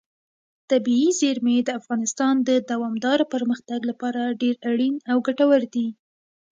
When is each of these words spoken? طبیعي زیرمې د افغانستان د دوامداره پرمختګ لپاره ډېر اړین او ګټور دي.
طبیعي 0.69 1.09
زیرمې 1.19 1.57
د 1.63 1.69
افغانستان 1.79 2.35
د 2.49 2.49
دوامداره 2.71 3.25
پرمختګ 3.33 3.79
لپاره 3.89 4.37
ډېر 4.41 4.55
اړین 4.69 4.95
او 5.11 5.17
ګټور 5.27 5.61
دي. 5.73 5.87